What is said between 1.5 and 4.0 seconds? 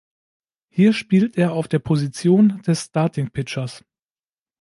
auf der Position des Starting-Pitchers.